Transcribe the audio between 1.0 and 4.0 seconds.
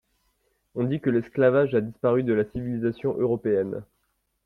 l’esclavage a disparu de la civilisation européenne.